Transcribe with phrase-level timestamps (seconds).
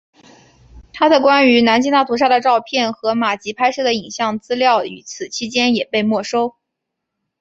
[0.93, 6.55] 他的关于南京大屠杀的照片和马吉拍摄的影像资料与此期间也被没收。